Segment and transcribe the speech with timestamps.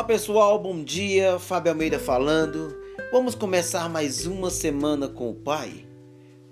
[0.00, 1.38] Olá pessoal, bom dia.
[1.38, 2.74] Fábio Almeida falando.
[3.12, 5.86] Vamos começar mais uma semana com o Pai.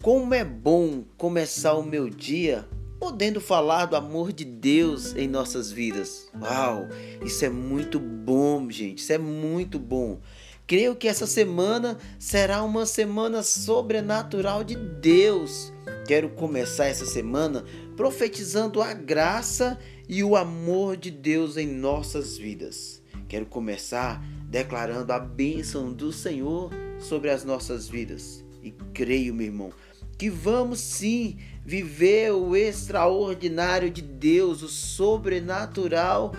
[0.00, 2.64] Como é bom começar o meu dia
[3.00, 6.30] podendo falar do amor de Deus em nossas vidas.
[6.40, 6.86] Uau,
[7.20, 8.98] isso é muito bom, gente.
[8.98, 10.20] Isso é muito bom.
[10.64, 15.72] Creio que essa semana será uma semana sobrenatural de Deus.
[16.06, 17.64] Quero começar essa semana
[17.96, 19.76] profetizando a graça
[20.08, 23.01] e o amor de Deus em nossas vidas.
[23.32, 28.44] Quero começar declarando a bênção do Senhor sobre as nossas vidas.
[28.62, 29.72] E creio, meu irmão,
[30.18, 36.34] que vamos sim viver o extraordinário de Deus, o sobrenatural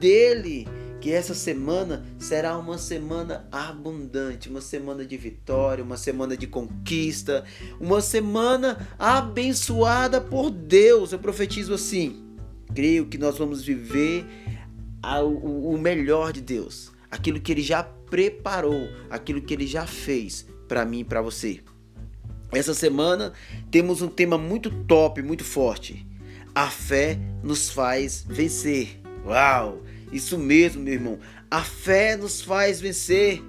[0.00, 0.66] dele.
[1.02, 7.44] Que essa semana será uma semana abundante, uma semana de vitória, uma semana de conquista,
[7.78, 11.12] uma semana abençoada por Deus.
[11.12, 12.24] Eu profetizo assim.
[12.74, 14.24] Creio que nós vamos viver
[15.02, 20.84] o melhor de Deus, aquilo que Ele já preparou, aquilo que Ele já fez para
[20.84, 21.60] mim e para você.
[22.50, 23.32] Essa semana
[23.70, 26.06] temos um tema muito top, muito forte.
[26.54, 29.00] A fé nos faz vencer.
[29.24, 29.82] Uau!
[30.10, 31.18] Isso mesmo, meu irmão.
[31.50, 33.42] A fé nos faz vencer.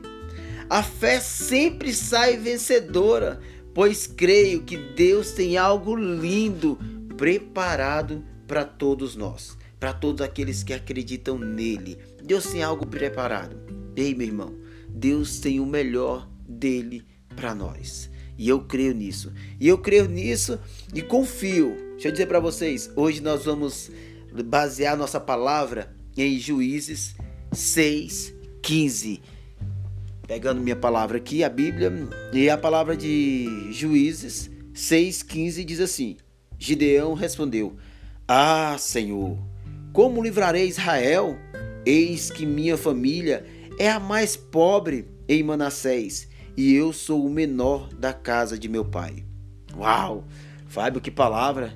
[0.69, 3.39] A fé sempre sai vencedora,
[3.73, 6.77] pois creio que Deus tem algo lindo
[7.17, 11.97] preparado para todos nós para todos aqueles que acreditam nele.
[12.23, 13.57] Deus tem algo preparado.
[13.95, 14.55] Ei, meu irmão,
[14.89, 18.09] Deus tem o melhor dele para nós.
[18.37, 19.31] E eu creio nisso.
[19.59, 20.59] E eu creio nisso
[20.93, 21.75] e confio.
[21.91, 23.91] Deixa eu dizer para vocês, hoje nós vamos
[24.45, 27.15] basear nossa palavra em Juízes
[27.51, 29.21] 6:15.
[30.27, 31.91] Pegando minha palavra aqui, a Bíblia,
[32.31, 36.17] e a palavra de Juízes 6:15 diz assim:
[36.57, 37.75] Gideão respondeu:
[38.27, 39.37] Ah, Senhor,
[39.93, 41.37] como livrarei Israel?
[41.85, 43.45] Eis que minha família
[43.77, 48.83] é a mais pobre em Manassés e eu sou o menor da casa de meu
[48.83, 49.23] pai.
[49.75, 50.25] Uau!
[50.67, 51.73] Fábio, que palavra!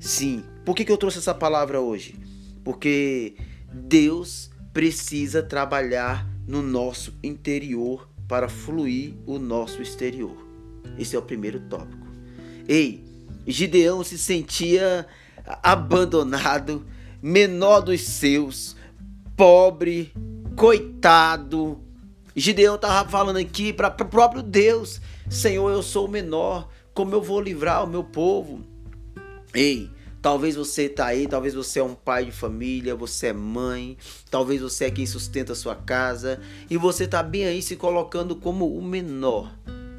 [0.00, 2.16] Sim, por que, que eu trouxe essa palavra hoje?
[2.64, 3.36] Porque
[3.72, 10.36] Deus precisa trabalhar no nosso interior para fluir o nosso exterior.
[10.98, 12.06] Esse é o primeiro tópico.
[12.68, 13.04] Ei,
[13.46, 15.06] Gideão se sentia
[15.62, 16.84] abandonado,
[17.22, 18.76] menor dos seus,
[19.36, 20.12] pobre,
[20.56, 21.80] coitado.
[22.34, 27.22] Gideão estava falando aqui para o próprio Deus: Senhor, eu sou o menor, como eu
[27.22, 28.64] vou livrar o meu povo?
[29.54, 29.90] Ei,
[30.20, 33.96] talvez você está aí, talvez você é um pai de família, você é mãe,
[34.30, 38.36] talvez você é quem sustenta a sua casa e você está bem aí se colocando
[38.36, 39.50] como o menor,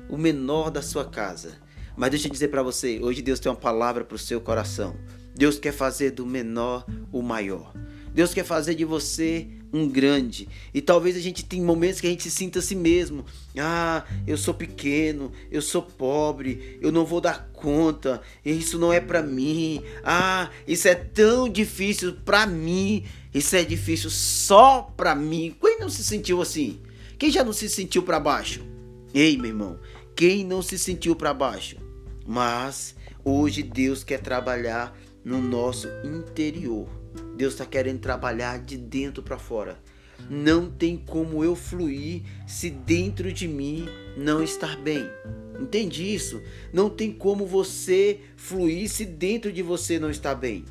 [0.10, 1.58] o menor da sua casa.
[1.96, 4.96] Mas deixa eu dizer para você, hoje Deus tem uma palavra para o seu coração.
[5.38, 7.72] Deus quer fazer do menor o maior.
[8.14, 10.48] Deus quer fazer de você um grande.
[10.74, 13.24] E talvez a gente tenha momentos que a gente sinta assim mesmo.
[13.56, 19.00] Ah, eu sou pequeno, eu sou pobre, eu não vou dar conta, isso não é
[19.00, 19.84] para mim.
[20.04, 25.56] Ah, isso é tão difícil para mim, isso é difícil só para mim.
[25.62, 26.82] Quem não se sentiu assim?
[27.20, 28.66] Quem já não se sentiu para baixo?
[29.14, 29.80] Ei, meu irmão,
[30.16, 31.78] quem não se sentiu para baixo?
[32.26, 36.88] Mas hoje Deus quer trabalhar no nosso interior.
[37.36, 39.78] Deus está querendo trabalhar de dentro para fora.
[40.30, 45.06] Não tem como eu fluir se dentro de mim não estar bem.
[45.60, 46.42] Entende isso?
[46.72, 50.64] Não tem como você fluir se dentro de você não está bem.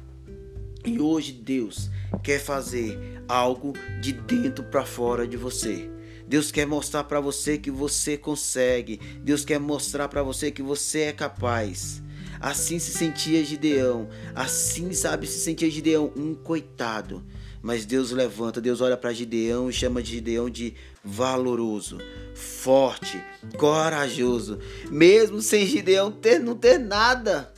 [0.86, 1.90] E hoje Deus
[2.22, 5.90] quer fazer algo de dentro para fora de você.
[6.26, 9.00] Deus quer mostrar para você que você consegue.
[9.22, 12.02] Deus quer mostrar para você que você é capaz.
[12.40, 14.08] Assim se sentia Gideão.
[14.34, 17.24] Assim, sabe, se sentia Gideão, um coitado.
[17.62, 21.98] Mas Deus levanta, Deus olha para Gideão e chama de Gideão de valoroso,
[22.34, 23.20] forte,
[23.58, 24.58] corajoso.
[24.90, 27.52] Mesmo sem Gideão ter, não ter nada.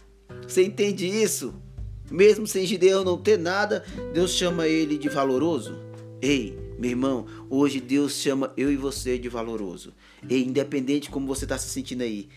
[0.46, 1.54] Você entende isso?
[2.10, 3.84] Mesmo sem Gideão não ter nada,
[4.14, 5.76] Deus chama ele de valoroso.
[6.22, 9.92] Ei, meu irmão, hoje Deus chama eu e você de valoroso.
[10.28, 12.28] E independente de como você está se sentindo aí,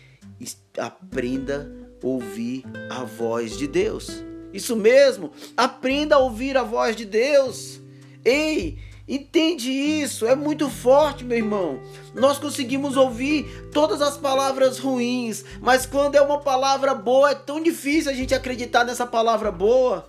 [0.76, 1.72] aprenda
[2.02, 4.22] ouvir a voz de Deus.
[4.52, 7.80] Isso mesmo, aprenda a ouvir a voz de Deus.
[8.24, 8.78] Ei,
[9.08, 10.26] entende isso?
[10.26, 11.80] É muito forte, meu irmão.
[12.14, 17.62] Nós conseguimos ouvir todas as palavras ruins, mas quando é uma palavra boa, é tão
[17.62, 20.08] difícil a gente acreditar nessa palavra boa.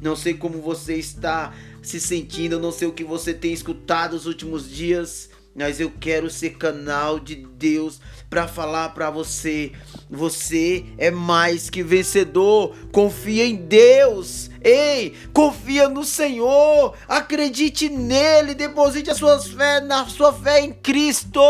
[0.00, 1.52] Não sei como você está
[1.82, 6.28] se sentindo, não sei o que você tem escutado nos últimos dias, mas eu quero
[6.28, 9.72] ser canal de Deus para falar para você.
[10.10, 12.74] Você é mais que vencedor.
[12.90, 14.50] Confia em Deus.
[14.62, 16.94] Ei, confia no Senhor.
[17.06, 18.54] Acredite nele.
[18.54, 21.40] Deposite a sua fé na sua fé em Cristo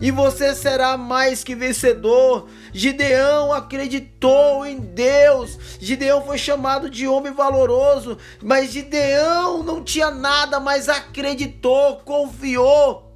[0.00, 2.48] e você será mais que vencedor.
[2.72, 5.58] Gideão acreditou em Deus.
[5.78, 13.09] Gideão foi chamado de homem valoroso, mas Gideão não tinha nada, mas acreditou, confiou,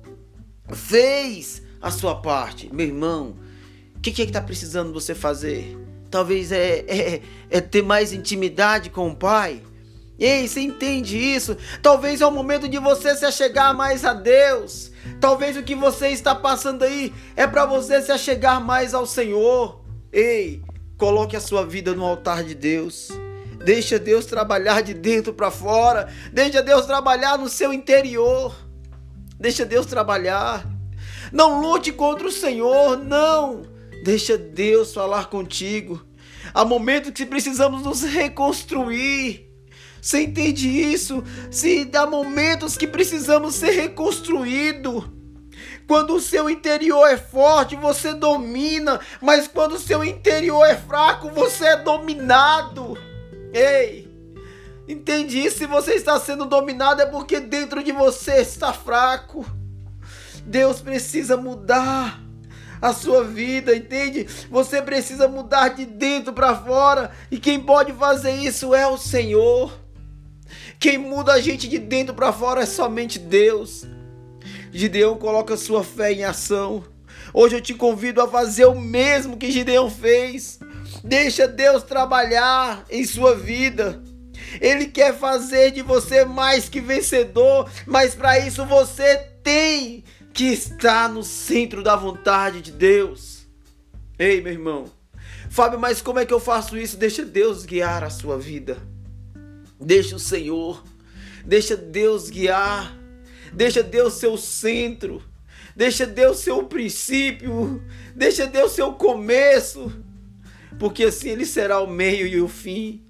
[0.72, 2.72] fez a sua parte.
[2.72, 3.37] Meu irmão,
[3.96, 5.76] o que, que é que está precisando você fazer?
[6.11, 9.62] Talvez é, é, é ter mais intimidade com o Pai.
[10.19, 11.56] Ei, você entende isso?
[11.82, 14.93] Talvez é o momento de você se achegar mais a Deus.
[15.20, 19.81] Talvez o que você está passando aí é para você se achegar mais ao Senhor.
[20.12, 20.62] Ei,
[20.96, 23.08] coloque a sua vida no altar de Deus.
[23.64, 26.08] Deixa Deus trabalhar de dentro para fora.
[26.32, 28.55] Deixa Deus trabalhar no seu interior.
[29.44, 30.67] Deixa Deus trabalhar.
[31.31, 33.61] Não lute contra o Senhor, não.
[34.02, 36.02] Deixa Deus falar contigo.
[36.55, 39.46] Há momentos que precisamos nos reconstruir.
[40.00, 41.23] Você entende isso?
[41.50, 45.12] Se dá momentos que precisamos ser reconstruído.
[45.87, 51.29] Quando o seu interior é forte, você domina, mas quando o seu interior é fraco,
[51.29, 52.96] você é dominado.
[53.52, 54.08] Ei,
[54.88, 55.58] entende isso?
[55.58, 59.44] Se você está sendo dominado é porque dentro de você está fraco.
[60.46, 62.20] Deus precisa mudar
[62.81, 64.26] a sua vida, entende?
[64.50, 69.72] Você precisa mudar de dentro para fora, e quem pode fazer isso é o Senhor.
[70.78, 73.86] Quem muda a gente de dentro para fora é somente Deus.
[74.70, 76.84] Gideão coloca sua fé em ação.
[77.32, 80.58] Hoje eu te convido a fazer o mesmo que Gideão fez.
[81.02, 84.02] Deixa Deus trabalhar em sua vida.
[84.61, 91.09] Ele quer fazer de você mais que vencedor, mas para isso você tem que estar
[91.09, 93.47] no centro da vontade de Deus.
[94.19, 94.85] Ei, meu irmão.
[95.51, 96.97] Fábio, mas como é que eu faço isso?
[96.97, 98.77] Deixa Deus guiar a sua vida.
[99.81, 100.83] Deixa o Senhor,
[101.45, 102.97] deixa Deus guiar,
[103.53, 105.23] deixa Deus ser o centro,
[105.77, 107.85] deixa Deus ser o princípio,
[108.17, 109.93] deixa Deus ser o começo,
[110.79, 113.04] porque assim ele será o meio e o fim.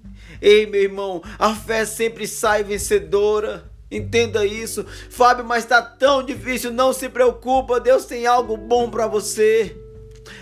[0.45, 3.65] Ei, meu irmão, a fé sempre sai vencedora.
[3.89, 4.85] Entenda isso.
[5.09, 9.75] Fábio, mas está tão difícil, não se preocupa, Deus tem algo bom para você.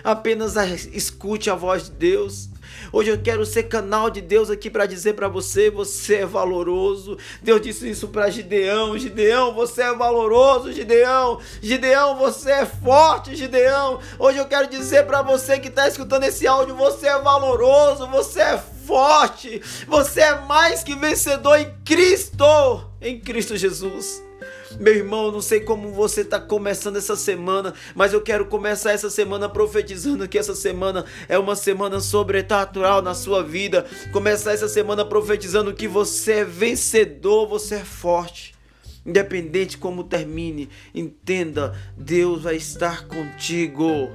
[0.03, 0.55] Apenas
[0.87, 2.49] escute a voz de Deus.
[2.91, 7.17] Hoje eu quero ser canal de Deus aqui para dizer para você, você é valoroso.
[7.41, 11.39] Deus disse isso para Gideão, Gideão, você é valoroso, Gideão.
[11.61, 13.99] Gideão, você é forte, Gideão.
[14.19, 18.41] Hoje eu quero dizer para você que está escutando esse áudio, você é valoroso, você
[18.41, 19.61] é forte.
[19.87, 24.21] Você é mais que vencedor em Cristo, em Cristo Jesus.
[24.79, 29.09] Meu irmão, não sei como você está começando essa semana, mas eu quero começar essa
[29.09, 33.85] semana profetizando que essa semana é uma semana sobrenatural na sua vida.
[34.11, 38.53] Começar essa semana profetizando que você é vencedor, você é forte.
[39.05, 44.09] Independente como termine, entenda, Deus vai estar contigo.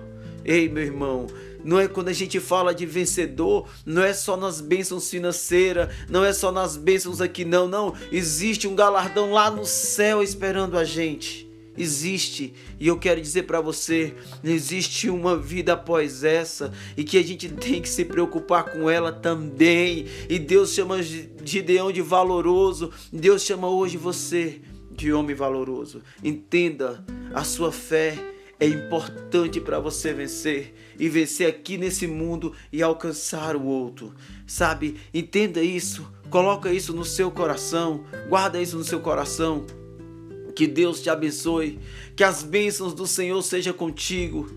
[0.44, 1.26] Ei, meu irmão,
[1.68, 6.24] não é quando a gente fala de vencedor, não é só nas bênçãos financeiras, não
[6.24, 7.94] é só nas bênçãos aqui, não, não.
[8.10, 11.46] Existe um galardão lá no céu esperando a gente.
[11.76, 17.22] Existe, e eu quero dizer para você, existe uma vida após essa e que a
[17.22, 20.06] gente tem que se preocupar com ela também.
[20.26, 26.00] E Deus chama Gideão de valoroso, Deus chama hoje você de homem valoroso.
[26.25, 32.82] Entenda, a sua fé é importante para você vencer e vencer aqui nesse mundo e
[32.82, 34.12] alcançar o outro.
[34.46, 34.96] Sabe?
[35.14, 39.64] Entenda isso, coloca isso no seu coração, guarda isso no seu coração.
[40.56, 41.78] Que Deus te abençoe,
[42.16, 44.50] que as bênçãos do Senhor sejam contigo,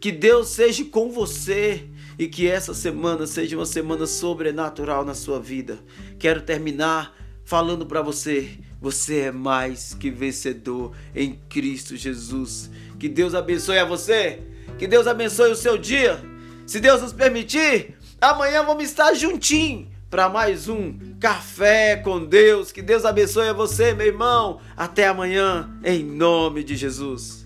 [0.00, 5.40] que Deus seja com você e que essa semana seja uma semana sobrenatural na sua
[5.40, 5.80] vida.
[6.20, 8.48] Quero terminar falando para você:
[8.80, 12.70] você é mais que vencedor em Cristo Jesus.
[13.00, 14.40] Que Deus abençoe a você.
[14.78, 16.20] Que Deus abençoe o seu dia.
[16.66, 22.70] Se Deus nos permitir, amanhã vamos estar juntinho para mais um café com Deus.
[22.70, 24.60] Que Deus abençoe a você, meu irmão.
[24.76, 27.39] Até amanhã, em nome de Jesus.